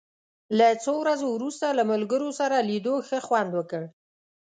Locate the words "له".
0.57-0.67, 1.77-1.83